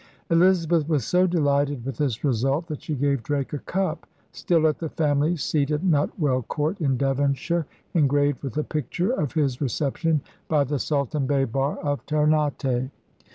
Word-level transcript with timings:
Elizabeth 0.31 0.89
was 0.89 1.05
so 1.05 1.27
delighted 1.27 1.85
with 1.85 1.97
this 1.97 2.23
result 2.23 2.65
that 2.65 2.81
she 2.81 2.95
gave 2.95 3.21
Drake 3.21 3.53
a 3.53 3.59
cup 3.59 4.07
(still 4.31 4.65
at 4.65 4.79
the 4.79 4.89
family 4.89 5.37
seat 5.37 5.69
of 5.69 5.83
Nutwell 5.83 6.41
Court 6.47 6.81
in 6.81 6.97
Devonshire) 6.97 7.67
engraved 7.93 8.41
with 8.41 8.57
a 8.57 8.63
picture 8.63 9.11
of 9.11 9.33
his 9.33 9.61
reception 9.61 10.21
by 10.47 10.63
the 10.63 10.79
Sultan 10.79 11.27
Baber 11.27 11.77
of 11.83 12.03
Ternate. 12.07 12.89